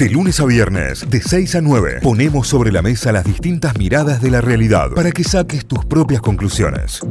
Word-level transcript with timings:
De 0.00 0.08
lunes 0.08 0.40
a 0.40 0.46
viernes, 0.46 1.10
de 1.10 1.20
6 1.20 1.56
a 1.56 1.60
9, 1.60 1.98
ponemos 2.02 2.48
sobre 2.48 2.72
la 2.72 2.80
mesa 2.80 3.12
las 3.12 3.22
distintas 3.22 3.76
miradas 3.76 4.22
de 4.22 4.30
la 4.30 4.40
realidad 4.40 4.88
para 4.96 5.12
que 5.12 5.22
saques 5.22 5.66
tus 5.66 5.84
propias 5.84 6.22
conclusiones. 6.22 7.02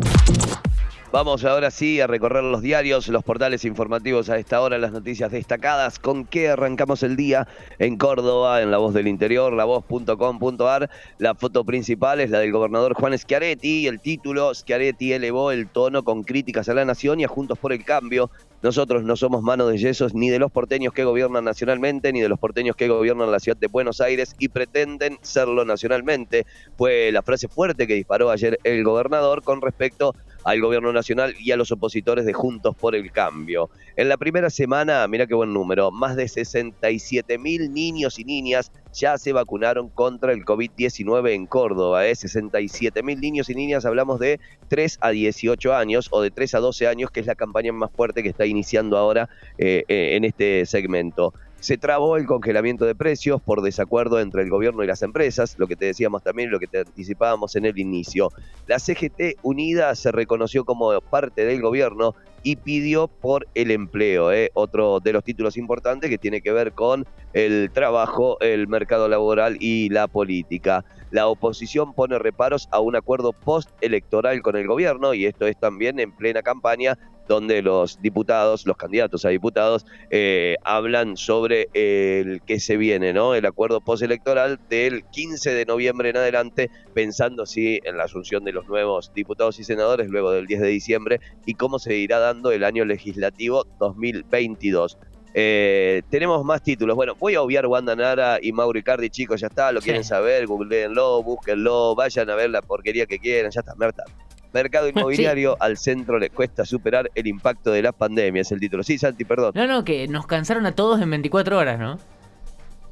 Vamos 1.12 1.44
ahora 1.46 1.70
sí 1.70 2.02
a 2.02 2.08
recorrer 2.08 2.44
los 2.44 2.62
diarios, 2.62 3.08
los 3.08 3.24
portales 3.24 3.66
informativos 3.66 4.30
a 4.30 4.38
esta 4.38 4.62
hora, 4.62 4.80
las 4.80 4.92
noticias 4.92 5.32
destacadas. 5.32 6.00
¿Con 6.00 6.26
qué 6.26 6.50
arrancamos 6.50 7.04
el 7.04 7.16
día? 7.16 7.48
En 7.78 7.98
Córdoba, 7.98 8.62
en 8.62 8.72
La 8.72 8.78
Voz 8.78 8.96
del 8.96 9.08
Interior, 9.08 9.54
lavoz.com.ar. 9.54 10.90
La 11.20 11.36
foto 11.36 11.64
principal 11.64 12.20
es 12.20 12.32
la 12.32 12.40
del 12.40 12.52
gobernador 12.52 12.94
Juan 12.94 13.18
Schiaretti. 13.18 13.86
El 13.86 14.00
título, 14.00 14.54
Schiaretti 14.54 15.14
elevó 15.14 15.52
el 15.52 15.68
tono 15.68 16.04
con 16.04 16.24
críticas 16.24 16.70
a 16.70 16.76
la 16.76 16.86
nación 16.86 17.20
y 17.20 17.24
a 17.24 17.28
Juntos 17.28 17.58
por 17.58 17.74
el 17.74 17.84
Cambio. 17.84 18.30
Nosotros 18.62 19.04
no 19.04 19.16
somos 19.16 19.42
manos 19.42 19.72
de 19.72 19.78
yesos 19.78 20.14
ni 20.14 20.30
de 20.30 20.38
los 20.38 20.52
porteños 20.52 20.94
que 20.94 21.06
gobiernan 21.06 21.46
nacionalmente, 21.46 22.12
ni 22.12 22.20
de 22.20 22.28
los 22.28 22.40
porteños 22.40 22.76
que 22.76 22.90
gobiernan 22.90 23.32
la 23.32 23.40
ciudad 23.40 23.58
de 23.58 23.68
Buenos 23.68 24.02
Aires 24.02 24.36
y 24.38 24.50
pretenden 24.50 25.18
serlo 25.22 25.64
nacionalmente. 25.64 26.46
Fue 26.78 27.10
la 27.14 27.22
frase 27.22 27.48
fuerte 27.48 27.88
que 27.88 27.94
disparó 27.94 28.30
ayer 28.30 28.60
el 28.66 28.84
gobernador 28.84 29.44
con 29.44 29.62
respecto 29.62 30.14
al 30.44 30.60
gobierno 30.60 30.92
nacional 30.92 31.36
y 31.40 31.52
a 31.52 31.58
los 31.58 31.72
opositores 31.72 32.26
de 32.26 32.34
Juntos 32.34 32.76
por 32.76 32.96
el 32.96 33.12
Cambio. 33.14 33.70
En 33.96 34.10
la 34.10 34.18
primera 34.18 34.50
semana, 34.50 35.08
mira 35.08 35.26
qué 35.26 35.36
buen 35.36 35.54
número, 35.54 35.90
más 35.92 36.18
de 36.18 36.28
67 36.28 37.38
mil 37.38 37.74
niños 37.74 38.20
y 38.20 38.26
niñas 38.26 38.72
ya 38.94 39.18
se 39.18 39.34
vacunaron 39.34 39.90
contra 39.90 40.34
el 40.34 40.46
COVID-19 40.46 41.34
en 41.34 41.46
Córdoba. 41.46 42.08
¿eh? 42.08 42.16
67 42.16 43.04
mil 43.04 43.20
niños 43.20 43.50
y 43.50 43.56
niñas, 43.56 43.86
hablamos 43.86 44.20
de 44.20 44.40
3 44.68 44.98
a 45.02 45.10
18 45.10 45.76
años 45.76 46.08
o 46.12 46.22
de 46.22 46.32
3 46.32 46.56
a 46.56 46.60
12 46.60 46.88
años, 46.88 47.12
que 47.12 47.20
es 47.20 47.26
la 47.26 47.36
campaña 47.36 47.72
más 47.72 47.92
fuerte 47.92 48.24
que 48.24 48.30
está 48.30 48.46
iniciando 48.46 48.98
ahora 48.98 49.30
eh, 49.58 49.84
eh, 49.88 50.16
en 50.16 50.26
este 50.26 50.66
segmento. 50.66 51.34
Se 51.60 51.78
trabó 51.78 52.16
el 52.16 52.26
congelamiento 52.26 52.86
de 52.86 52.96
precios 52.96 53.42
por 53.42 53.62
desacuerdo 53.62 54.22
entre 54.22 54.44
el 54.44 54.50
gobierno 54.50 54.82
y 54.82 54.88
las 54.88 55.02
empresas, 55.02 55.56
lo 55.58 55.68
que 55.68 55.76
te 55.76 55.86
decíamos 55.86 56.24
también, 56.24 56.52
lo 56.52 56.60
que 56.60 56.68
te 56.68 56.80
anticipábamos 56.80 57.54
en 57.58 57.66
el 57.66 57.78
inicio. 57.78 58.32
La 58.66 58.80
CGT 58.80 59.40
Unida 59.42 59.94
se 59.96 60.14
reconoció 60.14 60.64
como 60.64 61.02
parte 61.02 61.44
del 61.44 61.62
gobierno 61.62 62.16
y 62.44 62.56
pidió 62.58 63.08
por 63.08 63.48
el 63.54 63.72
empleo, 63.72 64.32
¿eh? 64.32 64.50
otro 64.54 65.00
de 65.00 65.14
los 65.14 65.24
títulos 65.24 65.58
importantes 65.58 66.10
que 66.10 66.18
tiene 66.18 66.42
que 66.42 66.52
ver 66.52 66.74
con 66.74 67.06
el 67.34 67.70
trabajo, 67.74 68.40
el 68.40 68.68
mercado 68.68 69.08
laboral 69.08 69.58
y 69.60 69.90
la 69.90 70.08
política. 70.08 70.84
La 71.12 71.28
oposición 71.28 71.94
pone 71.94 72.20
reparos 72.20 72.68
a 72.72 72.80
un 72.80 72.96
acuerdo 72.96 73.34
postelectoral 73.34 74.42
con 74.42 74.56
el 74.56 74.68
gobierno 74.68 75.14
y 75.14 75.26
esto 75.26 75.48
es 75.48 75.58
también 75.58 76.00
en 76.00 76.12
plena 76.12 76.42
campaña 76.42 76.98
donde 77.30 77.62
los 77.62 78.02
diputados, 78.02 78.66
los 78.66 78.76
candidatos 78.76 79.24
a 79.24 79.30
diputados, 79.30 79.86
eh, 80.10 80.56
hablan 80.64 81.16
sobre 81.16 81.70
el 81.74 82.42
que 82.42 82.60
se 82.60 82.76
viene, 82.76 83.14
¿no? 83.14 83.36
El 83.36 83.46
acuerdo 83.46 83.82
postelectoral 83.82 84.60
del 84.68 85.06
15 85.06 85.54
de 85.54 85.66
noviembre 85.66 86.10
en 86.10 86.18
adelante, 86.18 86.72
pensando 86.96 87.46
sí 87.46 87.80
en 87.84 87.98
la 87.98 88.06
asunción 88.06 88.44
de 88.44 88.52
los 88.52 88.68
nuevos 88.68 89.14
diputados 89.14 89.60
y 89.60 89.64
senadores 89.64 90.10
luego 90.10 90.32
del 90.32 90.48
10 90.48 90.62
de 90.62 90.68
diciembre 90.70 91.20
y 91.46 91.54
cómo 91.54 91.78
se 91.78 91.96
irá 91.96 92.18
dando 92.18 92.52
el 92.52 92.64
año 92.64 92.84
legislativo 92.84 93.68
2022. 93.80 94.98
Eh, 95.36 96.02
tenemos 96.10 96.44
más 96.44 96.64
títulos. 96.64 96.96
Bueno, 96.96 97.14
voy 97.20 97.36
a 97.36 97.44
obviar 97.44 97.68
Wanda 97.68 97.96
Nara 97.96 98.40
y 98.42 98.52
Mauro 98.52 98.80
Icardi, 98.80 99.12
chicos, 99.12 99.40
ya 99.42 99.48
está, 99.48 99.72
lo 99.72 99.82
quieren 99.82 100.04
saber, 100.04 100.48
googleenlo, 100.48 101.22
búsquenlo, 101.22 101.94
vayan 101.94 102.32
a 102.32 102.36
ver 102.36 102.50
la 102.50 102.64
porquería 102.64 103.06
que 103.06 103.20
quieran, 103.20 103.52
ya 103.52 103.60
está, 103.60 103.76
Merta. 103.76 104.04
Mercado 104.54 104.88
inmobiliario 104.90 105.56
al 105.60 105.78
centro 105.78 106.18
le 106.20 106.30
cuesta 106.30 106.66
superar 106.66 107.10
el 107.16 107.28
impacto 107.28 107.72
de 107.72 107.82
la 107.84 107.92
pandemia, 107.92 108.42
es 108.42 108.52
el 108.52 108.60
título. 108.60 108.84
Sí, 108.84 108.98
Santi, 108.98 109.26
perdón. 109.26 109.52
No, 109.56 109.68
no, 109.68 109.84
que 109.84 110.08
nos 110.08 110.26
cansaron 110.28 110.66
a 110.66 110.74
todos 110.74 111.02
en 111.02 111.10
24 111.10 111.58
horas, 111.58 111.80
¿no? 111.80 112.00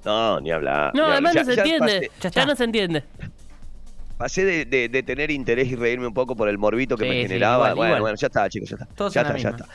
No, 0.05 0.39
ni 0.39 0.51
hablar. 0.51 0.93
No, 0.95 1.05
ni 1.07 1.11
además 1.13 1.31
hablar. 1.35 1.45
no 1.45 1.51
se 1.51 1.55
Ya- 1.57 1.63
ya 1.65 1.75
entiende. 1.75 2.11
pasé- 2.19 2.31
Ya, 2.35 2.45
no 2.45 2.55
se 2.55 2.63
entiende. 2.63 3.03
Pasé 4.17 4.45
de, 4.45 4.65
de- 4.65 4.89
de 4.89 5.03
tener 5.03 5.29
interés 5.31 5.67
y 5.67 5.75
reírme 5.75 6.07
un 6.07 6.13
poco 6.13 6.35
por 6.35 6.49
el 6.49 6.57
morbito 6.57 6.97
que 6.97 7.03
Sí, 7.03 7.09
me 7.09 7.15
sí, 7.17 7.21
generaba. 7.23 7.55
igual, 7.57 7.75
bueno, 7.75 7.89
igual. 7.89 8.01
bueno, 8.01 8.17
ya 8.17 8.27
está, 8.27 8.49
chicos, 8.49 8.69
ya 8.69 8.75
está. 8.77 8.85
Todos 8.95 9.13
ya 9.13 9.21
está, 9.21 9.37
ya 9.37 9.49
está. 9.49 9.65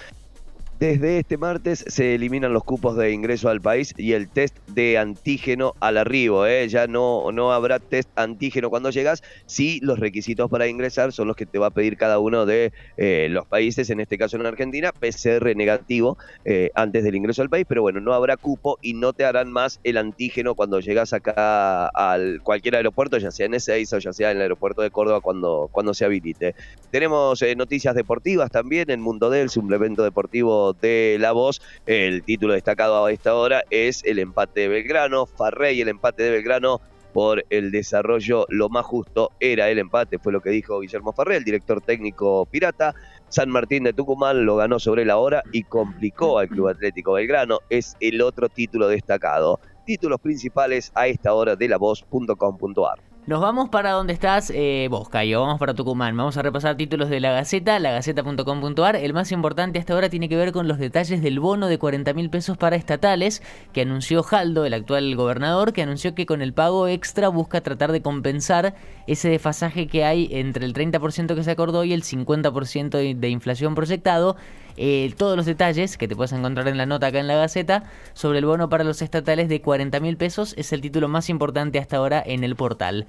Desde 0.82 1.20
este 1.20 1.36
martes 1.36 1.84
se 1.86 2.16
eliminan 2.16 2.52
los 2.52 2.64
cupos 2.64 2.96
de 2.96 3.12
ingreso 3.12 3.48
al 3.48 3.60
país 3.60 3.94
y 3.96 4.14
el 4.14 4.28
test 4.28 4.58
de 4.66 4.98
antígeno 4.98 5.74
al 5.78 5.96
arribo. 5.96 6.44
¿eh? 6.44 6.66
Ya 6.66 6.88
no, 6.88 7.30
no 7.30 7.52
habrá 7.52 7.78
test 7.78 8.10
antígeno 8.16 8.68
cuando 8.68 8.90
llegas. 8.90 9.22
Sí, 9.46 9.78
los 9.80 10.00
requisitos 10.00 10.50
para 10.50 10.66
ingresar 10.66 11.12
son 11.12 11.28
los 11.28 11.36
que 11.36 11.46
te 11.46 11.60
va 11.60 11.68
a 11.68 11.70
pedir 11.70 11.96
cada 11.96 12.18
uno 12.18 12.46
de 12.46 12.72
eh, 12.96 13.28
los 13.30 13.46
países, 13.46 13.90
en 13.90 14.00
este 14.00 14.18
caso 14.18 14.36
en 14.36 14.44
Argentina, 14.44 14.90
PCR 14.90 15.54
negativo 15.54 16.18
eh, 16.44 16.70
antes 16.74 17.04
del 17.04 17.14
ingreso 17.14 17.42
al 17.42 17.48
país. 17.48 17.64
Pero 17.68 17.82
bueno, 17.82 18.00
no 18.00 18.12
habrá 18.12 18.36
cupo 18.36 18.76
y 18.82 18.94
no 18.94 19.12
te 19.12 19.24
harán 19.24 19.52
más 19.52 19.78
el 19.84 19.96
antígeno 19.96 20.56
cuando 20.56 20.80
llegas 20.80 21.12
acá 21.12 21.86
al 21.86 22.40
cualquier 22.42 22.74
aeropuerto, 22.74 23.18
ya 23.18 23.30
sea 23.30 23.46
en 23.46 23.54
Ezeiza 23.54 23.98
o 23.98 24.00
ya 24.00 24.12
sea 24.12 24.32
en 24.32 24.38
el 24.38 24.42
aeropuerto 24.42 24.82
de 24.82 24.90
Córdoba 24.90 25.20
cuando, 25.20 25.68
cuando 25.70 25.94
se 25.94 26.04
habilite. 26.04 26.56
Tenemos 26.90 27.40
noticias 27.56 27.94
deportivas 27.94 28.50
también 28.50 28.90
en 28.90 29.00
Mundo 29.00 29.30
del 29.30 29.48
suplemento 29.48 30.02
deportivo 30.02 30.71
de 30.80 31.16
La 31.20 31.32
Voz. 31.32 31.60
El 31.86 32.22
título 32.22 32.54
destacado 32.54 33.04
a 33.04 33.12
esta 33.12 33.34
hora 33.34 33.62
es 33.70 34.02
el 34.04 34.18
empate 34.18 34.60
de 34.60 34.68
Belgrano. 34.68 35.26
Farrey, 35.26 35.80
el 35.80 35.88
empate 35.88 36.22
de 36.22 36.30
Belgrano 36.30 36.80
por 37.12 37.44
el 37.50 37.70
desarrollo 37.70 38.46
lo 38.48 38.68
más 38.68 38.86
justo 38.86 39.32
era 39.38 39.68
el 39.68 39.78
empate, 39.78 40.18
fue 40.18 40.32
lo 40.32 40.40
que 40.40 40.50
dijo 40.50 40.80
Guillermo 40.80 41.12
Farré, 41.12 41.36
el 41.36 41.44
director 41.44 41.80
técnico 41.80 42.46
pirata. 42.46 42.94
San 43.28 43.50
Martín 43.50 43.84
de 43.84 43.92
Tucumán 43.92 44.44
lo 44.44 44.56
ganó 44.56 44.78
sobre 44.78 45.04
la 45.04 45.16
hora 45.16 45.42
y 45.52 45.62
complicó 45.62 46.38
al 46.38 46.48
Club 46.48 46.68
Atlético 46.68 47.12
Belgrano. 47.12 47.60
Es 47.70 47.96
el 48.00 48.20
otro 48.20 48.48
título 48.48 48.88
destacado. 48.88 49.58
Títulos 49.86 50.20
principales 50.20 50.92
a 50.94 51.06
esta 51.06 51.32
hora 51.32 51.56
de 51.56 51.68
lavoz.com.ar. 51.68 53.11
Nos 53.24 53.40
vamos 53.40 53.68
para 53.68 53.92
donde 53.92 54.12
estás 54.12 54.50
eh, 54.52 54.88
vos, 54.90 55.08
Cayo. 55.08 55.42
Vamos 55.42 55.60
para 55.60 55.74
Tucumán. 55.74 56.16
Vamos 56.16 56.36
a 56.38 56.42
repasar 56.42 56.76
títulos 56.76 57.08
de 57.08 57.20
la 57.20 57.30
Gaceta, 57.30 57.78
lagaceta.com.ar. 57.78 58.96
El 58.96 59.12
más 59.12 59.30
importante 59.30 59.78
hasta 59.78 59.94
ahora 59.94 60.08
tiene 60.08 60.28
que 60.28 60.34
ver 60.36 60.50
con 60.50 60.66
los 60.66 60.78
detalles 60.78 61.22
del 61.22 61.38
bono 61.38 61.68
de 61.68 61.78
40 61.78 62.14
mil 62.14 62.30
pesos 62.30 62.58
para 62.58 62.74
estatales 62.74 63.40
que 63.72 63.82
anunció 63.82 64.24
Jaldo, 64.24 64.64
el 64.64 64.74
actual 64.74 65.14
gobernador, 65.14 65.72
que 65.72 65.82
anunció 65.82 66.16
que 66.16 66.26
con 66.26 66.42
el 66.42 66.52
pago 66.52 66.88
extra 66.88 67.28
busca 67.28 67.60
tratar 67.60 67.92
de 67.92 68.02
compensar 68.02 68.74
ese 69.06 69.28
desfasaje 69.28 69.86
que 69.86 70.04
hay 70.04 70.28
entre 70.32 70.66
el 70.66 70.74
30% 70.74 71.36
que 71.36 71.44
se 71.44 71.50
acordó 71.52 71.84
y 71.84 71.92
el 71.92 72.02
50% 72.02 73.14
de- 73.20 73.28
inflación 73.28 73.76
proyectado. 73.76 74.36
Eh, 74.76 75.12
todos 75.16 75.36
los 75.36 75.46
detalles 75.46 75.96
que 75.96 76.08
te 76.08 76.16
puedes 76.16 76.32
encontrar 76.32 76.68
en 76.68 76.78
la 76.78 76.86
nota 76.86 77.08
acá 77.08 77.18
en 77.18 77.26
la 77.26 77.36
Gaceta 77.36 77.84
sobre 78.14 78.38
el 78.38 78.46
bono 78.46 78.68
para 78.68 78.84
los 78.84 79.02
estatales 79.02 79.48
de 79.48 79.60
40 79.60 80.00
mil 80.00 80.16
pesos 80.16 80.54
es 80.56 80.72
el 80.72 80.80
título 80.80 81.08
más 81.08 81.28
importante 81.28 81.78
hasta 81.78 81.96
ahora 81.96 82.22
en 82.24 82.44
el 82.44 82.56
portal. 82.56 83.06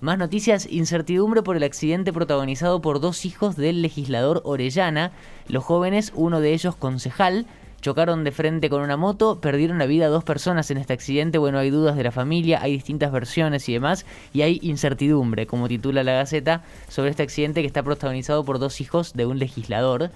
Más 0.00 0.16
noticias, 0.16 0.66
incertidumbre 0.70 1.42
por 1.42 1.56
el 1.56 1.62
accidente 1.62 2.10
protagonizado 2.10 2.80
por 2.80 3.00
dos 3.00 3.26
hijos 3.26 3.56
del 3.56 3.82
legislador 3.82 4.40
Orellana. 4.44 5.12
Los 5.46 5.62
jóvenes, 5.62 6.12
uno 6.14 6.40
de 6.40 6.54
ellos 6.54 6.74
concejal, 6.74 7.44
chocaron 7.82 8.24
de 8.24 8.32
frente 8.32 8.70
con 8.70 8.80
una 8.80 8.96
moto, 8.96 9.40
perdieron 9.42 9.78
la 9.78 9.84
vida 9.84 10.08
dos 10.08 10.24
personas 10.24 10.70
en 10.70 10.78
este 10.78 10.94
accidente. 10.94 11.36
Bueno, 11.36 11.58
hay 11.58 11.68
dudas 11.68 11.96
de 11.96 12.04
la 12.04 12.12
familia, 12.12 12.60
hay 12.62 12.72
distintas 12.72 13.12
versiones 13.12 13.68
y 13.68 13.74
demás, 13.74 14.06
y 14.32 14.40
hay 14.40 14.58
incertidumbre, 14.62 15.46
como 15.46 15.68
titula 15.68 16.02
la 16.02 16.12
Gaceta, 16.12 16.62
sobre 16.88 17.10
este 17.10 17.22
accidente 17.22 17.60
que 17.60 17.66
está 17.66 17.82
protagonizado 17.82 18.42
por 18.42 18.58
dos 18.58 18.80
hijos 18.80 19.12
de 19.12 19.26
un 19.26 19.38
legislador. 19.38 20.10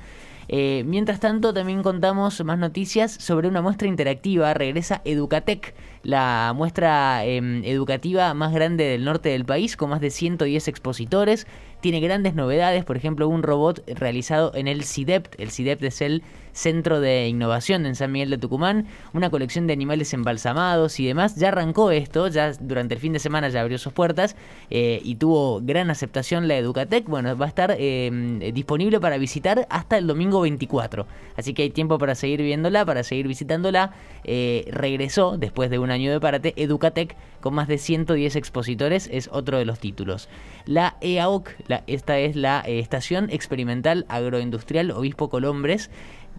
Eh, 0.48 0.84
mientras 0.86 1.20
tanto, 1.20 1.54
también 1.54 1.82
contamos 1.82 2.42
más 2.44 2.58
noticias 2.58 3.12
sobre 3.12 3.48
una 3.48 3.62
muestra 3.62 3.88
interactiva. 3.88 4.54
Regresa 4.54 5.00
Educatec, 5.04 5.74
la 6.02 6.52
muestra 6.54 7.24
em, 7.24 7.64
educativa 7.64 8.34
más 8.34 8.52
grande 8.52 8.84
del 8.84 9.04
norte 9.04 9.30
del 9.30 9.44
país, 9.44 9.76
con 9.76 9.90
más 9.90 10.00
de 10.00 10.10
110 10.10 10.68
expositores. 10.68 11.46
Tiene 11.80 12.00
grandes 12.00 12.34
novedades, 12.34 12.84
por 12.84 12.96
ejemplo, 12.96 13.28
un 13.28 13.42
robot 13.42 13.82
realizado 13.88 14.52
en 14.54 14.68
el 14.68 14.84
CIDEPT. 14.84 15.40
El 15.40 15.50
CIDEPT 15.50 15.84
es 15.84 16.00
el 16.00 16.22
Centro 16.54 17.00
de 17.00 17.28
Innovación 17.28 17.84
en 17.84 17.94
San 17.94 18.10
Miguel 18.10 18.30
de 18.30 18.38
Tucumán. 18.38 18.86
Una 19.12 19.28
colección 19.28 19.66
de 19.66 19.74
animales 19.74 20.14
embalsamados 20.14 20.98
y 21.00 21.06
demás. 21.06 21.36
Ya 21.36 21.48
arrancó 21.48 21.90
esto, 21.90 22.28
ya 22.28 22.52
durante 22.52 22.94
el 22.94 23.00
fin 23.00 23.12
de 23.12 23.18
semana 23.18 23.50
ya 23.50 23.60
abrió 23.60 23.76
sus 23.76 23.92
puertas 23.92 24.36
eh, 24.70 25.00
y 25.04 25.16
tuvo 25.16 25.60
gran 25.60 25.90
aceptación 25.90 26.48
la 26.48 26.56
Educatec. 26.56 27.06
Bueno, 27.06 27.36
va 27.36 27.44
a 27.44 27.48
estar 27.48 27.76
em, 27.78 28.38
disponible 28.38 29.00
para 29.00 29.18
visitar 29.18 29.66
hasta 29.68 29.98
el 29.98 30.06
domingo 30.06 30.40
24. 30.40 31.06
Así 31.36 31.52
que 31.52 31.62
hay 31.62 31.70
tiempo 31.70 31.98
para 31.98 32.14
seguir 32.14 32.40
viéndola, 32.40 32.86
para 32.86 33.02
seguir 33.02 33.28
visitándola. 33.28 33.92
Eh, 34.24 34.66
regresó 34.70 35.36
después 35.36 35.68
de 35.68 35.78
un 35.78 35.90
año 35.90 36.10
de 36.10 36.20
parate 36.20 36.54
Educatec 36.56 37.16
con 37.44 37.52
más 37.52 37.68
de 37.68 37.76
110 37.76 38.36
expositores, 38.36 39.06
es 39.12 39.28
otro 39.30 39.58
de 39.58 39.66
los 39.66 39.78
títulos. 39.78 40.30
La 40.64 40.96
EAOC, 41.02 41.50
la, 41.68 41.84
esta 41.86 42.18
es 42.18 42.36
la 42.36 42.62
eh, 42.66 42.78
Estación 42.78 43.28
Experimental 43.28 44.06
Agroindustrial 44.08 44.90
Obispo 44.92 45.28
Colombres. 45.28 45.90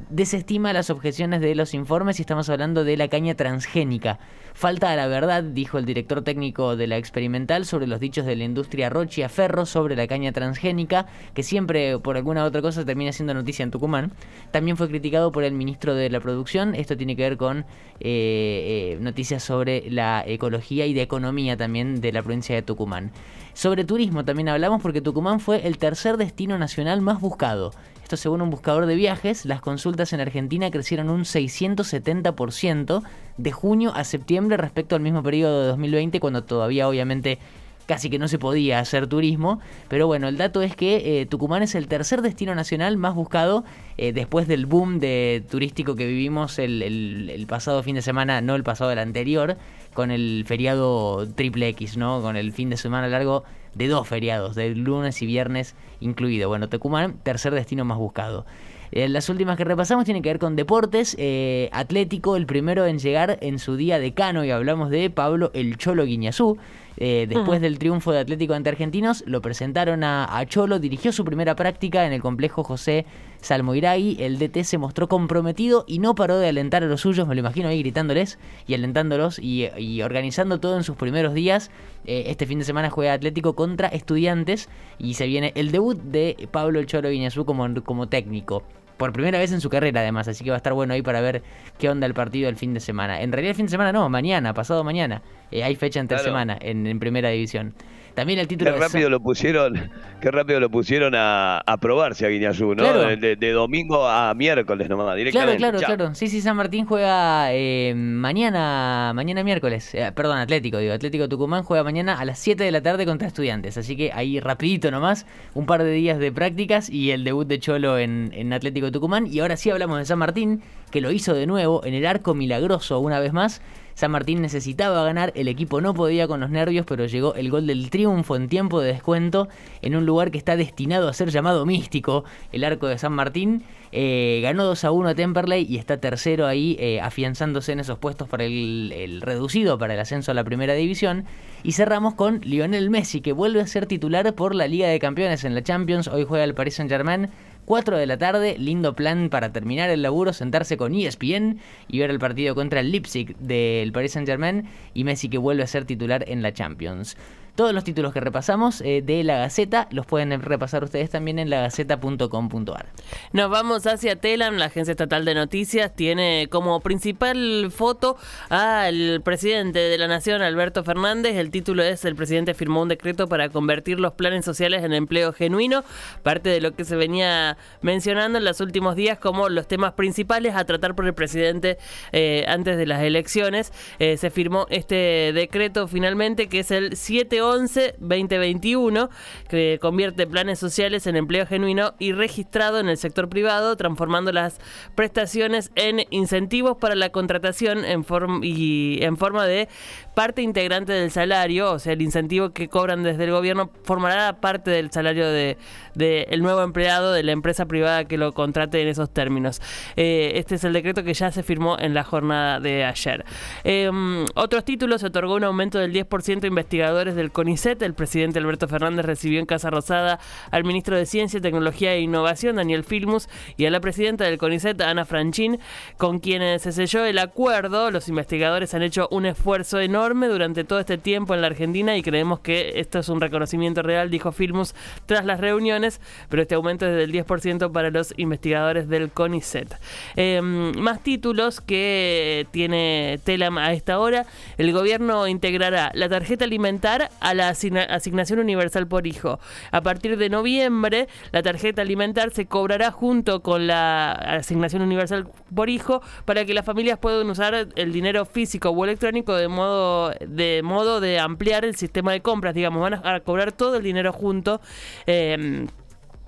Desestima 0.10 0.74
las 0.74 0.90
objeciones 0.90 1.42
de 1.42 1.56
los 1.56 1.74
informes 1.74 2.20
y 2.20 2.22
estamos 2.22 2.50
hablando 2.50 2.84
de 2.84 2.98
la 2.98 3.08
caña 3.08 3.36
transgénica. 3.36 4.20
Falta 4.54 4.92
a 4.92 4.96
la 4.96 5.08
verdad, 5.08 5.44
dijo 5.44 5.78
el 5.78 5.86
director 5.86 6.24
técnico 6.24 6.78
de 6.78 6.88
la 6.88 6.96
experimental, 6.96 7.66
sobre 7.66 7.88
los 7.88 8.00
dichos 8.00 8.26
de 8.26 8.38
la 8.38 8.46
industria 8.46 8.90
Rochia 8.90 9.28
Ferro 9.28 9.66
sobre 9.66 9.98
la 9.98 10.08
caña 10.08 10.32
transgénica, 10.32 11.08
que 11.34 11.44
siempre 11.44 12.00
por 12.00 12.16
alguna 12.16 12.46
otra 12.46 12.62
cosa 12.62 12.86
termina 12.86 13.12
siendo 13.12 13.34
noticia 13.34 13.64
en 13.64 13.72
Tucumán. 13.72 14.14
También 14.52 14.78
fue 14.78 14.88
criticado 14.88 15.34
por 15.34 15.44
el 15.44 15.54
ministro 15.54 15.94
de 15.94 16.10
la 16.10 16.22
Producción. 16.22 16.74
Esto 16.74 16.96
tiene 16.96 17.18
que 17.18 17.24
ver 17.24 17.38
con 17.38 17.60
eh, 17.60 17.66
eh, 18.00 18.98
noticias 19.02 19.44
sobre 19.44 19.90
la 19.92 20.24
ecología 20.26 20.86
y 20.86 20.94
de 20.94 21.02
economía 21.02 21.58
también 21.58 22.00
de 22.00 22.14
la 22.14 22.22
provincia 22.22 22.56
de 22.56 22.62
Tucumán. 22.62 23.12
Sobre 23.54 23.84
turismo 23.84 24.24
también 24.24 24.50
hablamos 24.50 24.82
porque 24.82 25.02
Tucumán 25.02 25.40
fue 25.40 25.68
el 25.68 25.78
tercer 25.78 26.18
destino 26.18 26.58
nacional 26.58 27.02
más 27.02 27.20
buscado. 27.20 27.72
Esto 28.06 28.18
según 28.18 28.44
un 28.44 28.52
buscador 28.52 28.86
de 28.86 28.94
viajes, 28.94 29.46
las 29.46 29.62
consultas 29.62 30.14
en 30.14 30.20
Argentina 30.20 30.70
crecieron 30.70 31.10
un 31.10 31.22
670% 31.22 33.02
de 33.38 33.52
junio 33.52 33.94
a 33.96 34.04
septiembre 34.04 34.58
respecto 34.58 34.96
al 34.96 35.02
mismo 35.02 35.24
periodo 35.24 35.62
de 35.62 35.68
2020, 35.70 36.20
cuando 36.20 36.44
todavía 36.44 36.88
obviamente 36.88 37.40
casi 37.88 38.12
que 38.12 38.20
no 38.20 38.28
se 38.28 38.38
podía 38.38 38.78
hacer 38.78 39.08
turismo. 39.08 39.60
Pero 39.88 40.06
bueno, 40.06 40.28
el 40.28 40.38
dato 40.38 40.62
es 40.62 40.76
que 40.76 41.22
eh, 41.22 41.26
Tucumán 41.26 41.64
es 41.64 41.74
el 41.74 41.88
tercer 41.88 42.22
destino 42.22 42.54
nacional 42.54 42.96
más 42.96 43.16
buscado 43.16 43.64
eh, 43.98 44.14
después 44.14 44.48
del 44.48 44.68
boom 44.68 45.00
de 45.00 45.44
turístico 45.50 45.96
que 45.96 46.06
vivimos 46.06 46.60
el, 46.60 46.84
el, 46.84 47.48
pasado 47.48 47.82
fin 47.82 47.96
de 47.96 48.04
semana, 48.04 48.40
no 48.40 48.54
el 48.54 48.64
pasado, 48.64 48.92
el 48.92 49.00
anterior, 49.00 49.58
con 49.96 50.12
el 50.12 50.44
feriado 50.46 51.28
triple 51.34 51.70
X, 51.70 51.98
¿no? 51.98 52.22
Con 52.22 52.38
el 52.38 52.52
fin 52.52 52.70
de 52.70 52.78
semana 52.78 53.08
largo 53.08 53.46
de 53.76 53.88
dos 53.88 54.08
feriados, 54.08 54.56
de 54.56 54.74
lunes 54.74 55.22
y 55.22 55.26
viernes 55.26 55.76
incluido. 56.00 56.50
Bueno, 56.50 56.68
Tucumán, 56.70 57.20
tercer 57.24 57.54
destino 57.54 57.86
más 57.86 57.98
buscado. 57.98 58.46
Eh, 58.92 59.10
las 59.10 59.30
últimas 59.30 59.58
que 59.58 59.66
repasamos 59.66 60.06
tienen 60.06 60.24
que 60.24 60.30
ver 60.30 60.40
con 60.40 60.56
deportes. 60.56 61.16
Eh, 61.20 61.70
Atlético, 61.74 62.36
el 62.36 62.46
primero 62.46 62.86
en 62.86 63.00
llegar 63.00 63.38
en 63.42 63.60
su 63.60 63.76
día 63.76 64.00
de 64.00 64.14
Cano, 64.14 64.46
y 64.46 64.52
hablamos 64.52 64.90
de 64.90 65.10
Pablo 65.10 65.52
El 65.54 65.78
Cholo 65.78 66.06
Guiñazú. 66.06 66.58
Eh, 66.98 67.26
después 67.28 67.62
del 67.62 67.78
triunfo 67.78 68.12
de 68.12 68.20
Atlético 68.20 68.54
ante 68.54 68.70
Argentinos, 68.70 69.24
lo 69.28 69.42
presentaron 69.42 70.04
a, 70.04 70.44
Cholo, 70.48 70.80
dirigió 70.80 71.12
su 71.12 71.26
primera 71.26 71.56
práctica 71.56 72.06
en 72.06 72.14
el 72.14 72.22
complejo 72.22 72.64
José 72.64 73.06
Salmoiragui. 73.42 74.18
El 74.20 74.40
DT 74.40 74.64
se 74.64 74.78
mostró 74.78 75.08
comprometido 75.08 75.84
y 75.88 76.00
no 76.00 76.16
paró 76.16 76.38
de 76.38 76.50
alentar 76.50 76.84
a 76.84 76.88
los 76.88 77.02
suyos, 77.02 77.28
me 77.28 77.36
lo 77.36 77.40
imagino 77.40 77.68
ahí 77.68 77.80
gritándoles 77.80 78.40
y 78.68 78.74
alentándolos 78.74 79.40
y, 79.40 80.02
organizando 80.02 80.60
todo 80.60 80.78
en 80.78 80.84
sus 80.84 80.96
primeros 80.96 81.34
días. 81.34 81.72
Eh, 82.06 82.26
este 82.28 82.46
fin 82.46 82.60
de 82.60 82.66
semana 82.66 82.90
juega 82.90 83.14
Atlético 83.14 83.56
contra 83.56 83.88
Estudiantes 83.88 84.70
y 84.98 85.16
se 85.16 85.28
viene 85.28 85.52
el 85.56 85.72
debut 85.72 85.98
de 85.98 86.48
Pablo 86.52 86.84
Cholo 86.84 87.10
Guiñazú 87.10 87.46
como, 87.46 87.82
como 87.84 88.08
técnico 88.08 88.64
por 88.98 89.12
primera 89.14 89.38
vez 89.40 89.52
en 89.52 89.62
su 89.62 89.70
carrera 89.70 90.02
además, 90.02 90.28
así 90.28 90.44
que 90.44 90.50
va 90.50 90.56
a 90.56 90.58
estar 90.58 90.74
bueno 90.74 90.94
ahí 90.94 91.02
para 91.02 91.22
ver 91.22 91.44
qué 91.78 91.90
onda 91.90 92.08
el 92.08 92.14
partido 92.14 92.50
el 92.50 92.56
fin 92.56 92.74
de 92.74 92.80
semana. 92.80 93.22
En 93.22 93.32
realidad 93.32 93.52
el 93.52 93.56
fin 93.56 93.66
de 93.66 93.72
semana 93.72 93.92
no, 93.92 94.08
mañana, 94.10 94.54
pasado 94.54 94.84
mañana. 94.84 95.22
Eh, 95.52 95.64
hay 95.64 95.76
fecha 95.76 96.00
entre 96.00 96.20
semana 96.20 96.58
en, 96.60 97.00
primera 97.00 97.30
división. 97.30 97.74
También 98.16 98.40
el 98.40 98.48
título 98.48 98.74
qué 98.74 98.80
rápido 98.80 99.10
lo 99.10 99.20
pusieron, 99.20 99.92
qué 100.22 100.32
rápido 100.32 100.62
lo 100.62 100.70
pusieron 100.70 101.14
a, 101.16 101.60
a 101.60 101.78
probarse 101.78 102.26
a 102.26 102.30
Guiñazú, 102.30 102.74
¿no? 102.74 102.84
De, 103.18 103.52
domingo 103.52 104.08
a 104.08 104.34
miércoles 104.34 104.88
nomás, 104.88 105.18
directamente. 105.18 105.58
Claro, 105.58 105.80
claro, 105.80 105.98
claro. 105.98 106.16
Sí, 106.16 106.28
sí, 106.30 106.40
San 106.40 106.56
Martín 106.56 106.86
juega 106.86 107.52
eh, 107.52 107.94
mañana, 107.94 109.12
mañana 109.14 109.44
miércoles. 109.44 109.94
Eh, 109.94 110.14
perdón, 110.16 110.38
Atlético, 110.38 110.78
digo. 110.78 110.94
Atlético 110.94 111.28
Tucumán 111.28 111.64
juega 111.64 111.84
mañana 111.84 112.18
a 112.18 112.24
las 112.24 112.40
7 112.40 112.64
de 112.64 112.72
la 112.72 112.82
tarde 112.82 113.06
contra 113.06 113.28
Estudiantes. 113.28 113.78
Así 113.78 113.98
que 113.98 114.14
ahí 114.14 114.40
rapidito 114.40 114.92
nomás, 114.92 115.26
un 115.54 115.66
par 115.66 115.84
de 115.84 115.92
días 115.92 116.18
de 116.18 116.32
prácticas 116.32 116.90
y 116.90 117.12
el 117.12 117.26
debut 117.26 117.46
de 117.46 117.60
Cholo 117.60 118.00
en, 118.00 118.32
en 118.34 118.54
Atlético 118.54 118.94
Tucumán. 118.94 119.28
Y 119.28 119.42
ahora 119.42 119.58
sí 119.58 119.70
hablamos 119.72 119.98
de 119.98 120.06
San 120.06 120.20
Martín, 120.20 120.62
que 120.90 121.02
lo 121.02 121.12
hizo 121.12 121.34
de 121.34 121.48
nuevo 121.48 121.86
en 121.86 121.94
el 121.94 122.06
arco 122.06 122.34
milagroso 122.34 123.00
una 123.00 123.20
vez 123.20 123.34
más. 123.34 123.62
San 123.96 124.12
Martín 124.12 124.42
necesitaba 124.42 125.04
ganar, 125.04 125.32
el 125.36 125.48
equipo 125.48 125.80
no 125.80 125.94
podía 125.94 126.28
con 126.28 126.42
los 126.42 126.50
nervios, 126.50 126.86
pero 126.86 127.06
llegó 127.06 127.34
el 127.36 127.50
gol 127.50 127.66
del 127.66 127.90
triunfo 127.90 128.36
en 128.36 128.50
tiempo 128.50 128.82
de 128.82 128.92
descuento 128.92 129.48
en 129.82 129.96
un 129.96 130.06
lugar 130.06 130.32
que 130.32 130.38
está 130.38 130.58
destinado 130.58 131.08
a 131.08 131.14
ser 131.14 131.30
llamado 131.30 131.66
místico, 131.66 132.26
el 132.52 132.66
arco 132.66 132.88
de 132.88 132.98
San 132.98 133.14
Martín. 133.14 133.64
Eh, 133.94 134.42
ganó 134.44 134.66
2 134.66 134.84
a 134.84 134.92
1 134.92 135.10
a 135.10 135.16
Temperley 135.16 135.66
y 135.70 135.78
está 135.78 135.98
tercero 136.02 136.46
ahí, 136.46 136.76
eh, 136.80 137.00
afianzándose 137.00 137.72
en 137.72 137.80
esos 137.80 137.98
puestos 137.98 138.28
para 138.28 138.44
el, 138.44 138.92
el, 138.94 139.22
reducido, 139.22 139.78
para 139.78 139.94
el 139.94 140.00
ascenso 140.02 140.32
a 140.32 140.34
la 140.34 140.44
primera 140.44 140.74
división. 140.74 141.24
Y 141.64 141.72
cerramos 141.72 142.16
con 142.16 142.42
Lionel 142.42 142.90
Messi, 142.90 143.22
que 143.22 143.32
vuelve 143.32 143.62
a 143.62 143.68
ser 143.68 143.86
titular 143.86 144.36
por 144.36 144.54
la 144.54 144.68
Liga 144.68 144.90
de 144.90 145.00
Campeones 145.00 145.46
en 145.46 145.56
la 145.56 145.64
Champions. 145.64 146.10
Hoy 146.10 146.26
juega 146.28 146.44
el 146.44 146.54
Paris 146.54 146.76
Saint 146.76 146.92
Germain 146.92 147.30
4 147.66 147.98
de 147.98 148.06
la 148.06 148.18
tarde, 148.18 148.58
lindo 148.58 148.96
plan 148.96 149.30
para 149.30 149.52
terminar 149.52 149.90
el 149.90 150.02
laburo, 150.02 150.34
sentarse 150.34 150.78
con 150.78 150.94
ESPN 150.94 151.60
y 151.88 152.00
ver 152.00 152.12
el 152.12 152.20
partido 152.20 152.56
contra 152.56 152.80
el 152.80 152.92
Leipzig 152.92 153.36
del 153.38 153.92
Paris 153.92 154.14
Saint 154.14 154.28
Germain 154.28 154.66
y 154.94 155.04
Messi 155.04 155.30
que 155.30 155.38
vuelve 155.38 155.64
a 155.64 155.68
ser 155.68 155.86
titular 155.86 156.24
en 156.28 156.42
la 156.42 156.54
Champions. 156.54 157.18
Todos 157.56 157.74
los 157.74 157.86
títulos 157.86 158.12
que 158.12 158.20
repasamos 158.20 158.82
eh, 158.82 159.02
de 159.02 159.24
la 159.24 159.38
Gaceta 159.38 159.88
los 159.92 160.06
pueden 160.06 160.42
repasar 160.42 160.84
ustedes 160.84 161.10
también 161.10 161.40
en 161.40 161.50
lagaceta.com.ar. 161.50 162.86
Nos 163.32 163.50
vamos 163.50 163.88
hacia 163.88 164.18
Telam, 164.18 164.58
la 164.58 164.66
agencia 164.66 164.92
estatal 164.92 165.24
de 165.24 165.36
noticias 165.36 165.96
tiene 165.96 166.48
como 166.52 166.82
principal 166.82 167.72
foto 167.72 168.18
al 168.50 169.22
presidente 169.24 169.80
de 169.80 169.98
la 169.98 170.08
Nación, 170.08 170.42
Alberto 170.42 170.84
Fernández. 170.84 171.36
El 171.38 171.50
título 171.50 171.82
es 171.82 172.04
El 172.04 172.18
presidente 172.18 172.54
firmó 172.54 172.82
un 172.82 172.90
decreto 172.90 173.28
para 173.28 173.48
convertir 173.48 174.02
los 174.02 174.14
planes 174.14 174.44
sociales 174.44 174.84
en 174.84 174.92
empleo 174.92 175.32
genuino, 175.32 175.86
parte 176.24 176.50
de 176.50 176.60
lo 176.60 176.76
que 176.76 176.84
se 176.84 176.98
venía 176.98 177.58
mencionando 177.82 178.38
en 178.38 178.44
los 178.44 178.60
últimos 178.60 178.98
días 178.98 179.18
como 179.18 179.48
los 179.48 179.66
temas 179.66 179.94
principales 179.94 180.56
a 180.56 180.66
tratar 180.66 180.94
por 180.94 181.06
el 181.06 181.14
presidente 181.14 181.78
eh, 182.12 182.44
antes 182.50 182.78
de 182.78 182.86
las 182.86 183.02
elecciones. 183.02 183.72
Eh, 184.00 184.18
se 184.18 184.30
firmó 184.30 184.68
este 184.70 185.32
decreto 185.34 185.88
finalmente 185.88 186.48
que 186.48 186.60
es 186.60 186.72
el 186.72 186.98
7 186.98 187.45
11-2021, 187.54 189.10
que 189.50 189.80
convierte 189.82 190.28
planes 190.28 190.60
sociales 190.60 191.08
en 191.08 191.16
empleo 191.16 191.46
genuino 191.46 191.94
y 192.00 192.12
registrado 192.12 192.80
en 192.80 192.90
el 192.90 192.98
sector 192.98 193.30
privado, 193.30 193.76
transformando 193.76 194.32
las 194.32 194.60
prestaciones 194.96 195.72
en 195.76 196.06
incentivos 196.10 196.78
para 196.78 196.96
la 196.96 197.10
contratación 197.10 197.86
en 197.86 198.06
y 198.42 199.04
en 199.04 199.18
forma 199.18 199.46
de 199.46 199.68
parte 200.14 200.42
integrante 200.42 200.94
del 200.94 201.12
salario, 201.12 201.74
o 201.74 201.80
sea, 201.80 201.94
el 201.94 202.02
incentivo 202.02 202.52
que 202.52 202.70
cobran 202.70 203.04
desde 203.04 203.26
el 203.26 203.32
gobierno 203.32 203.70
formará 203.84 204.40
parte 204.40 204.72
del 204.72 204.92
salario 204.92 205.28
de, 205.28 205.58
el 205.96 206.42
nuevo 206.42 206.62
empleado 206.62 207.12
de 207.12 207.24
la 207.24 207.32
empresa 207.32 207.66
privada 207.66 208.06
que 208.06 208.18
lo 208.18 208.34
contrate 208.34 208.82
en 208.82 208.88
esos 208.88 209.12
términos. 209.12 209.62
Eh, 209.96 210.34
este 210.36 210.56
es 210.56 210.64
el 210.64 210.74
decreto 210.74 211.04
que 211.04 211.14
ya 211.14 211.32
se 211.32 211.44
firmó 211.44 211.78
en 211.80 211.94
la 211.94 212.04
jornada 212.04 212.60
de 212.60 212.86
ayer. 212.86 213.26
Em, 213.64 214.26
otros 214.36 214.64
títulos, 214.64 215.02
se 215.02 215.08
otorgó 215.08 215.36
un 215.36 215.44
aumento 215.44 215.80
del 215.80 215.92
10% 215.92 216.42
de 216.42 216.48
investigadores 216.48 217.16
del 217.16 217.32
CONICET. 217.36 217.82
El 217.82 217.94
presidente 217.94 218.40
Alberto 218.40 218.68
Fernández 218.68 219.06
recibió 219.06 219.40
en 219.40 219.46
Casa 219.46 219.70
Rosada 219.70 220.20
al 220.52 220.64
ministro 220.64 220.96
de 220.98 221.06
Ciencia, 221.06 221.42
Tecnología 221.42 221.94
e 221.94 222.00
Innovación, 222.00 222.56
Daniel 222.56 222.86
Filmus, 222.86 223.28
y 223.58 223.66
a 223.66 223.70
la 223.70 223.82
presidenta 223.82 224.24
del 224.24 224.38
CONICET, 224.38 224.82
Ana 224.82 225.04
Franchín, 225.04 225.60
con 225.98 226.20
quienes 226.20 226.62
se 226.62 226.72
selló 226.72 227.06
el 227.06 227.20
acuerdo. 227.20 227.92
Los 227.92 228.08
investigadores 228.08 228.74
han 228.74 228.84
hecho 228.84 229.10
un 229.12 229.26
esfuerzo 229.26 229.82
enorme 229.82 230.28
durante 230.28 230.64
todo 230.64 230.80
este 230.80 230.98
tiempo 230.98 231.34
en 231.36 231.42
la 231.42 231.48
Argentina 231.48 231.98
y 231.98 232.02
creemos 232.02 232.40
que 232.40 232.80
esto 232.80 233.00
es 233.00 233.10
un 233.10 233.20
reconocimiento 233.20 233.82
real, 233.82 234.10
dijo 234.10 234.32
Filmus 234.32 234.74
tras 235.06 235.26
las 235.26 235.42
reuniones, 235.42 236.00
pero 236.30 236.42
este 236.42 236.56
aumento 236.56 236.86
es 236.86 236.96
del 236.96 237.12
10% 237.12 237.72
para 237.74 237.90
los 237.92 238.14
investigadores 238.16 238.88
del 238.88 239.12
CONICET. 239.12 239.76
Em, 240.16 240.72
más 240.80 241.04
títulos 241.04 241.60
que 241.60 242.48
tiene 242.52 243.20
Telam 243.26 243.58
a 243.58 243.74
esta 243.74 244.00
hora. 244.00 244.26
El 244.58 244.72
gobierno 244.72 245.28
integrará 245.28 245.92
la 245.94 246.08
tarjeta 246.08 246.46
alimentar 246.46 247.10
a 247.26 247.34
la 247.34 247.50
asignación 247.50 248.40
universal 248.40 248.88
por 248.88 249.08
hijo. 249.08 249.40
A 249.72 249.82
partir 249.82 250.18
de 250.18 250.30
noviembre, 250.30 251.08
la 251.32 251.42
tarjeta 251.42 251.82
alimentar 251.82 252.32
se 252.32 252.46
cobrará 252.46 252.92
junto 252.92 253.42
con 253.42 253.66
la 253.66 254.12
asignación 254.12 254.84
universal 254.84 255.28
por 255.54 255.70
hijo 255.70 256.02
para 256.26 256.46
que 256.46 256.54
las 256.54 256.66
familias 256.66 257.00
puedan 257.00 257.28
usar 257.30 257.68
el 257.76 257.94
dinero 257.94 258.26
físico 258.26 258.70
o 258.70 258.84
electrónico 258.84 259.36
de 259.36 259.48
modo 259.48 260.12
de 260.20 260.62
modo 260.64 261.00
de 261.00 261.20
ampliar 261.20 261.66
el 261.66 261.76
sistema 261.76 262.12
de 262.12 262.22
compras, 262.22 262.54
digamos, 262.54 262.82
van 262.82 262.94
a, 263.04 263.20
cobrar 263.22 263.52
todo 263.52 263.78
el 263.78 263.84
dinero 263.84 264.14
junto. 264.14 264.62
Eh, 265.08 265.66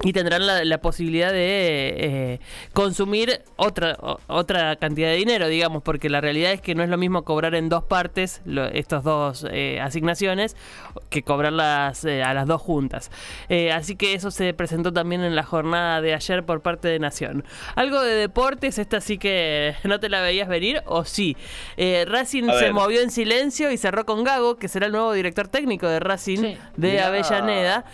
y 0.04 0.13
tendrán 0.13 0.46
la, 0.46 0.77
posibilidad 0.77 1.32
de 1.32 1.94
eh, 1.98 2.39
consumir 2.74 3.42
otra 3.56 3.98
otra 4.27 4.75
cantidad 4.75 5.10
de 5.10 5.16
dinero, 5.16 5.48
digamos, 5.48 5.82
porque 5.82 6.08
la 6.08 6.22
realidad 6.22 6.51
es 6.51 6.62
que 6.62 6.75
no 6.75 6.84
es 6.84 6.89
lo 6.89 6.98
mismo 6.98 7.24
cobrar 7.24 7.56
en 7.56 7.68
dos 7.68 7.84
partes 7.84 8.42
estas 8.74 9.04
dos 9.04 9.46
eh, 9.50 9.80
asignaciones 9.82 10.56
que 11.10 11.24
cobrarlas 11.24 12.06
eh, 12.06 12.22
a 12.22 12.36
las 12.36 12.46
dos 12.46 12.62
juntas. 12.62 13.10
así 13.74 13.96
que 13.96 14.13
eso 14.13 14.30
se 14.30 14.54
presentó 14.54 14.94
también 14.94 15.24
en 15.24 15.36
la 15.36 15.44
jornada 15.44 16.00
de 16.00 16.13
ayer 16.13 16.46
por 16.46 16.62
parte 16.62 16.88
de 16.88 17.00
Nación. 17.00 17.44
Algo 17.75 18.01
de 18.04 18.13
deportes, 18.13 18.77
esta 18.77 19.01
sí 19.01 19.18
que 19.18 19.75
no 19.84 20.00
te 20.00 20.10
la 20.10 20.22
veías 20.22 20.48
venir, 20.48 20.84
o 20.86 21.06
sí. 21.06 21.36
Racing 21.75 22.50
se 22.60 22.72
movió 22.72 23.01
en 23.01 23.10
silencio 23.10 23.72
y 23.72 23.77
cerró 23.77 24.06
con 24.06 24.24
Gago, 24.24 24.58
que 24.58 24.68
será 24.68 24.86
el 24.86 24.92
nuevo 24.92 25.12
director 25.12 25.48
técnico 25.48 25.88
de 25.88 26.00
Racing 26.00 26.56
de 26.75 27.01
Avellaneda. 27.01 27.86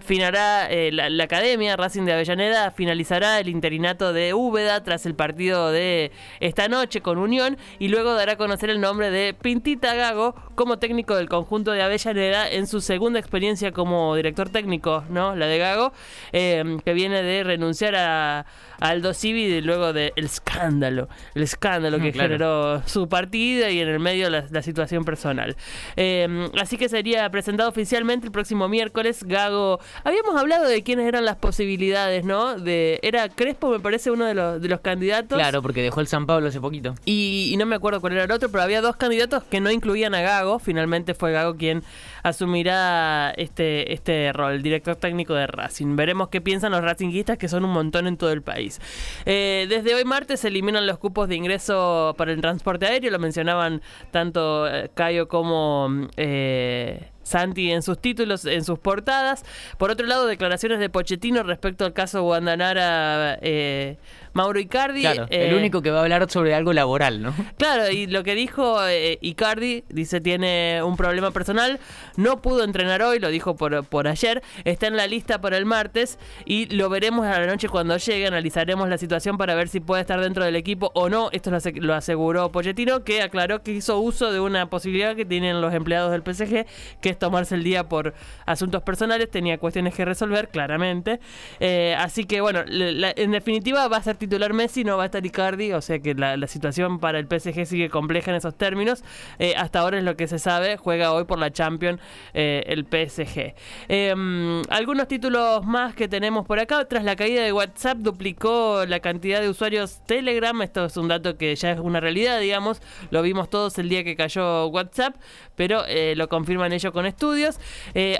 finará 0.00 0.53
eh, 0.70 0.90
la, 0.92 1.10
la 1.10 1.24
academia 1.24 1.76
Racing 1.76 2.02
de 2.04 2.12
Avellaneda 2.12 2.70
finalizará 2.70 3.38
el 3.40 3.48
interinato 3.48 4.12
de 4.12 4.34
Úbeda 4.34 4.82
tras 4.82 5.06
el 5.06 5.14
partido 5.14 5.70
de 5.70 6.10
esta 6.40 6.68
noche 6.68 7.00
con 7.00 7.18
Unión 7.18 7.56
y 7.78 7.88
luego 7.88 8.14
dará 8.14 8.32
a 8.32 8.36
conocer 8.36 8.70
el 8.70 8.80
nombre 8.80 9.10
de 9.10 9.34
Pintita 9.34 9.94
Gago 9.94 10.34
como 10.54 10.78
técnico 10.78 11.16
del 11.16 11.28
conjunto 11.28 11.72
de 11.72 11.82
Avellaneda 11.82 12.48
en 12.48 12.66
su 12.66 12.80
segunda 12.80 13.18
experiencia 13.18 13.72
como 13.72 14.14
director 14.16 14.48
técnico, 14.50 15.04
¿no? 15.08 15.34
La 15.36 15.46
de 15.46 15.58
Gago, 15.58 15.92
eh, 16.32 16.62
que 16.84 16.92
viene 16.94 17.22
de 17.22 17.44
renunciar 17.44 17.94
a, 17.96 18.46
Aldo 18.80 19.14
Civi 19.14 19.60
luego 19.62 19.92
del 19.92 20.12
escándalo, 20.16 21.08
el 21.34 21.42
escándalo 21.42 21.98
que 21.98 22.12
Claro. 22.12 22.28
generó 22.28 22.82
su 22.86 23.08
partida 23.08 23.70
y 23.70 23.80
en 23.80 23.88
el 23.88 23.98
medio 24.00 24.28
la, 24.30 24.44
la 24.50 24.62
situación 24.62 25.04
personal. 25.04 25.56
Eh, 25.96 26.48
así 26.60 26.76
que 26.76 26.88
sería 26.88 27.28
presentado 27.30 27.68
oficialmente 27.68 28.26
el 28.26 28.32
próximo 28.32 28.68
miércoles. 28.68 29.24
Gago, 29.24 29.80
habíamos 30.02 30.36
hablado 30.36 30.43
de 30.44 30.82
quiénes 30.82 31.06
eran 31.06 31.24
las 31.24 31.36
posibilidades, 31.36 32.24
¿no? 32.24 32.58
De 32.58 33.00
era 33.02 33.28
Crespo, 33.28 33.70
me 33.70 33.80
parece 33.80 34.10
uno 34.10 34.26
de 34.26 34.34
los 34.34 34.60
de 34.60 34.68
los 34.68 34.80
candidatos. 34.80 35.38
Claro, 35.38 35.62
porque 35.62 35.82
dejó 35.82 36.00
el 36.00 36.06
San 36.06 36.26
Pablo 36.26 36.48
hace 36.48 36.60
poquito. 36.60 36.94
Y, 37.04 37.50
y 37.52 37.56
no 37.56 37.66
me 37.66 37.76
acuerdo 37.76 38.00
cuál 38.00 38.12
era 38.12 38.24
el 38.24 38.30
otro, 38.30 38.50
pero 38.50 38.62
había 38.62 38.80
dos 38.80 38.96
candidatos 38.96 39.42
que 39.44 39.60
no 39.60 39.70
incluían 39.70 40.14
a 40.14 40.20
Gago. 40.20 40.58
Finalmente 40.58 41.14
fue 41.14 41.32
Gago 41.32 41.56
quien 41.56 41.82
asumirá 42.22 43.32
este, 43.36 43.92
este 43.92 44.32
rol, 44.32 44.62
director 44.62 44.96
técnico 44.96 45.34
de 45.34 45.46
Racing. 45.46 45.96
Veremos 45.96 46.28
qué 46.28 46.40
piensan 46.40 46.72
los 46.72 46.82
racinguistas, 46.82 47.38
que 47.38 47.48
son 47.48 47.64
un 47.64 47.70
montón 47.72 48.06
en 48.06 48.16
todo 48.16 48.32
el 48.32 48.42
país. 48.42 48.80
Eh, 49.26 49.66
desde 49.68 49.94
hoy 49.94 50.04
martes 50.04 50.40
se 50.40 50.48
eliminan 50.48 50.86
los 50.86 50.98
cupos 50.98 51.28
de 51.28 51.36
ingreso 51.36 52.14
para 52.16 52.32
el 52.32 52.40
transporte 52.40 52.86
aéreo, 52.86 53.10
lo 53.10 53.18
mencionaban 53.18 53.82
tanto 54.10 54.68
eh, 54.68 54.90
Cayo 54.94 55.28
como... 55.28 55.88
mm, 55.88 56.08
eh, 56.16 57.10
Santi 57.24 57.72
en 57.72 57.82
sus 57.82 57.98
títulos, 57.98 58.44
en 58.44 58.64
sus 58.64 58.78
portadas. 58.78 59.44
Por 59.78 59.90
otro 59.90 60.06
lado, 60.06 60.26
declaraciones 60.26 60.78
de 60.78 60.88
Pochettino 60.88 61.42
respecto 61.42 61.84
al 61.84 61.92
caso 61.92 62.22
Guandanara 62.22 63.38
eh, 63.42 63.98
Mauro 64.34 64.58
Icardi. 64.60 65.00
Claro, 65.00 65.26
el 65.30 65.52
Eh, 65.52 65.56
único 65.56 65.80
que 65.80 65.90
va 65.90 65.98
a 66.00 66.02
hablar 66.02 66.30
sobre 66.30 66.54
algo 66.54 66.72
laboral, 66.72 67.22
¿no? 67.22 67.34
Claro, 67.56 67.90
y 67.90 68.06
lo 68.06 68.22
que 68.24 68.34
dijo 68.34 68.84
eh, 68.86 69.18
Icardi, 69.22 69.84
dice 69.88 70.20
tiene 70.20 70.82
un 70.82 70.96
problema 70.96 71.30
personal, 71.30 71.78
no 72.16 72.42
pudo 72.42 72.64
entrenar 72.64 73.02
hoy, 73.02 73.18
lo 73.20 73.28
dijo 73.30 73.56
por, 73.56 73.84
por 73.86 74.08
ayer, 74.08 74.42
está 74.64 74.86
en 74.88 74.96
la 74.96 75.06
lista 75.06 75.40
para 75.40 75.56
el 75.56 75.64
martes 75.66 76.18
y 76.44 76.66
lo 76.74 76.88
veremos 76.88 77.26
a 77.26 77.38
la 77.40 77.46
noche 77.46 77.68
cuando 77.68 77.96
llegue, 77.96 78.26
analizaremos 78.26 78.88
la 78.88 78.98
situación 78.98 79.38
para 79.38 79.54
ver 79.54 79.68
si 79.68 79.80
puede 79.80 80.00
estar 80.02 80.20
dentro 80.20 80.44
del 80.44 80.56
equipo 80.56 80.90
o 80.94 81.08
no, 81.08 81.28
esto 81.32 81.50
lo, 81.50 81.58
lo 81.80 81.94
aseguró 81.94 82.50
Pochettino, 82.50 83.04
que 83.04 83.22
aclaró 83.22 83.62
que 83.62 83.70
hizo 83.72 83.98
uso 84.00 84.32
de 84.32 84.40
una 84.40 84.68
posibilidad 84.68 85.14
que 85.16 85.24
tienen 85.24 85.60
los 85.60 85.72
empleados 85.72 86.10
del 86.10 86.22
PSG, 86.22 86.66
que 87.00 87.08
es 87.10 87.18
tomarse 87.18 87.54
el 87.54 87.62
día 87.62 87.88
por 87.88 88.14
asuntos 88.46 88.82
personales, 88.82 89.30
tenía 89.30 89.58
cuestiones 89.58 89.94
que 89.94 90.04
resolver, 90.04 90.48
claramente, 90.48 91.20
Eh, 91.60 91.94
así 91.98 92.24
que 92.24 92.40
bueno, 92.40 92.64
la- 92.66 93.12
en 93.16 93.30
definitiva 93.30 93.86
va 93.88 93.98
a 93.98 94.02
ser 94.02 94.16
titular 94.24 94.52
Messi, 94.52 94.84
no 94.84 94.96
va 94.96 95.04
a 95.04 95.06
estar 95.06 95.24
Icardi, 95.24 95.72
o 95.72 95.80
sea 95.80 95.98
que 95.98 96.14
la, 96.14 96.46
situación 96.46 96.98
para 96.98 97.18
el 97.18 97.26
PSG 97.26 97.66
sigue 97.66 97.90
compleja 97.90 98.30
en 98.30 98.36
esos 98.36 98.56
términos. 98.56 99.04
Eh, 99.38 99.54
hasta 99.56 99.80
ahora 99.80 99.98
es 99.98 100.04
lo 100.04 100.16
que 100.16 100.26
se 100.26 100.38
sabe, 100.38 100.76
juega 100.76 101.12
hoy 101.12 101.24
por 101.24 101.38
la 101.38 101.52
Champions 101.52 102.00
eh, 102.32 102.64
el 102.66 102.84
PSG. 102.84 103.54
Eh, 103.88 104.62
algunos 104.68 105.08
títulos 105.08 105.64
más 105.64 105.94
que 105.94 106.08
tenemos 106.08 106.46
por 106.46 106.58
acá, 106.58 106.84
tras 106.86 107.04
la 107.04 107.16
caída 107.16 107.42
de 107.42 107.52
WhatsApp 107.52 107.98
duplicó 107.98 108.84
la 108.86 109.00
cantidad 109.00 109.40
de 109.40 109.48
usuarios 109.48 110.00
Telegram, 110.06 110.60
esto 110.62 110.84
es 110.84 110.96
un 110.96 111.08
dato 111.08 111.36
que 111.36 111.54
ya 111.56 111.72
es 111.72 111.80
una 111.80 112.00
realidad, 112.00 112.40
digamos, 112.40 112.80
lo 113.10 113.22
vimos 113.22 113.50
todos 113.50 113.78
el 113.78 113.88
día 113.88 114.04
que 114.04 114.16
cayó 114.16 114.66
WhatsApp, 114.68 115.16
pero 115.54 115.84
eh, 115.86 116.14
lo 116.16 116.28
confirman 116.28 116.72
ellos 116.72 116.92
con 116.92 117.06
estudios. 117.06 117.58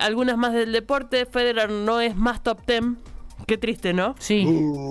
Algunas 0.01 0.37
más 0.37 0.53
del 0.53 0.73
deporte, 0.73 1.27
Federer 1.27 1.71
no 1.71 2.01
es 2.01 2.15
más 2.17 2.43
top 2.43 2.61
10. 2.67 3.14
Qué 3.47 3.59
triste, 3.59 3.93
¿no? 3.93 4.15
Sí. 4.19 4.47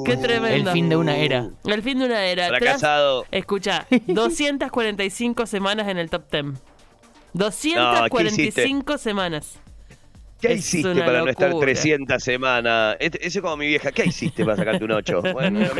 Qué 0.05 0.15
tremendo. 0.17 0.69
El 0.69 0.73
fin 0.75 0.89
de 0.89 0.95
una 0.95 1.15
era. 1.17 1.49
El 1.65 1.81
fin 1.81 1.99
de 1.99 2.05
una 2.05 2.25
era. 2.25 2.49
Tras- 2.49 2.59
Fracasado. 2.59 3.25
escucha, 3.31 3.87
245 4.07 5.45
semanas 5.45 5.87
en 5.87 5.97
el 5.97 6.09
top 6.09 6.23
10. 6.31 6.43
No, 6.45 6.53
¿qué 6.53 7.43
245 7.43 8.97
semanas. 8.97 9.59
¿Qué 10.47 10.53
Es 10.53 10.59
hiciste 10.59 10.95
para 11.01 11.19
no 11.19 11.27
estar 11.29 11.49
locura. 11.49 11.65
300 11.67 12.23
semanas? 12.23 12.97
Este- 12.99 13.25
Ese 13.25 13.39
es 13.39 13.41
como 13.41 13.57
mi 13.57 13.67
vieja. 13.67 13.91
¿Qué 13.91 14.05
hiciste 14.05 14.43
para 14.43 14.57
sacarte 14.57 14.83
un 14.83 14.91
8? 14.91 15.21
Bueno. 15.33 15.59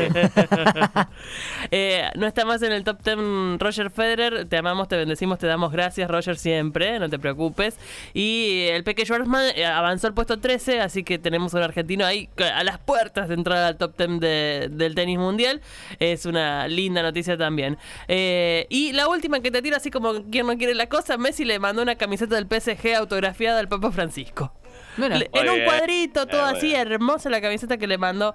Eh, 1.70 2.04
no 2.16 2.26
está 2.26 2.44
más 2.44 2.62
en 2.62 2.72
el 2.72 2.84
top 2.84 3.02
10 3.02 3.58
Roger 3.58 3.90
Federer. 3.90 4.46
Te 4.46 4.56
amamos, 4.56 4.88
te 4.88 4.96
bendecimos, 4.96 5.38
te 5.38 5.46
damos 5.46 5.72
gracias, 5.72 6.10
Roger, 6.10 6.36
siempre. 6.36 6.98
No 6.98 7.08
te 7.08 7.18
preocupes. 7.18 7.78
Y 8.12 8.66
el 8.70 8.84
Peque 8.84 9.04
Schwarzman 9.04 9.50
eh, 9.56 9.64
avanzó 9.66 10.06
al 10.06 10.14
puesto 10.14 10.38
13, 10.40 10.80
así 10.80 11.04
que 11.04 11.18
tenemos 11.18 11.54
un 11.54 11.62
argentino 11.62 12.04
ahí 12.04 12.28
a 12.54 12.62
las 12.64 12.78
puertas 12.78 13.28
de 13.28 13.34
entrar 13.34 13.58
al 13.58 13.76
top 13.76 13.96
10 13.96 14.20
de- 14.20 14.68
del 14.70 14.94
tenis 14.94 15.18
mundial. 15.18 15.60
Es 15.98 16.26
una 16.26 16.68
linda 16.68 17.02
noticia 17.02 17.36
también. 17.36 17.76
Eh, 18.08 18.66
y 18.70 18.92
la 18.92 19.08
última 19.08 19.40
que 19.40 19.50
te 19.50 19.62
tiro, 19.62 19.76
así 19.76 19.90
como 19.90 20.24
quien 20.30 20.46
no 20.46 20.56
quiere 20.56 20.74
la 20.74 20.88
cosa, 20.88 21.16
Messi 21.16 21.44
le 21.44 21.58
mandó 21.58 21.82
una 21.82 21.96
camiseta 21.96 22.36
del 22.36 22.46
PSG 22.46 22.94
autografiada 22.96 23.58
al 23.60 23.68
Papa 23.68 23.90
Francisco. 23.90 24.53
En 24.96 25.48
un 25.48 25.54
bien. 25.54 25.64
cuadrito, 25.64 26.26
todo 26.26 26.48
Eh, 26.50 26.56
así, 26.56 26.66
bien. 26.68 26.80
hermosa 26.92 27.28
la 27.30 27.40
camiseta 27.40 27.76
que 27.76 27.86
le 27.86 27.98
mandó 27.98 28.34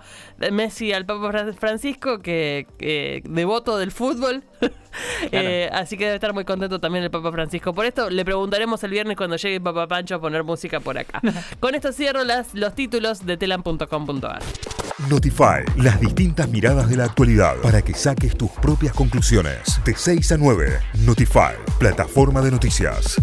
Messi 0.51 0.91
al 0.93 1.05
Papa 1.05 1.29
Fra- 1.31 1.53
Francisco, 1.53 2.19
que 2.19 2.67
que 2.77 3.21
devoto 3.25 3.77
del 3.77 3.91
fútbol. 3.91 4.43
Eh, 5.31 5.69
así 5.71 5.97
que 5.97 6.05
debe 6.05 6.15
estar 6.15 6.33
muy 6.33 6.45
contento 6.45 6.79
también 6.79 7.03
el 7.03 7.11
Papa 7.11 7.31
Francisco 7.31 7.73
por 7.75 7.85
esto. 7.85 8.09
Le 8.09 8.25
preguntaremos 8.25 8.83
el 8.83 8.89
viernes 8.89 9.15
cuando 9.17 9.35
llegue 9.35 9.61
Papa 9.61 9.87
Pancho 9.87 10.15
a 10.15 10.19
poner 10.19 10.43
música 10.43 10.79
por 10.79 10.97
acá. 10.97 11.21
Con 11.59 11.75
esto 11.75 11.93
cierro 11.93 12.23
las, 12.23 12.55
los 12.55 12.73
títulos 12.73 13.23
de 13.23 13.37
telan.com.ar. 13.37 14.41
Notify, 15.07 15.63
las 15.77 15.99
distintas 16.01 16.49
miradas 16.49 16.89
de 16.89 16.97
la 16.97 17.05
actualidad 17.05 17.57
para 17.57 17.83
que 17.83 17.93
saques 17.93 18.35
tus 18.35 18.49
propias 18.49 18.93
conclusiones. 18.93 19.79
De 19.85 19.93
6 19.95 20.31
a 20.31 20.37
9, 20.37 20.79
Notify, 21.05 21.53
plataforma 21.77 22.41
de 22.41 22.49
noticias. 22.49 23.15